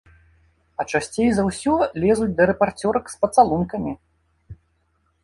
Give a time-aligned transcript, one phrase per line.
[0.83, 3.93] А часцей за ўсё лезуць да рэпарцёрак з пацалункамі.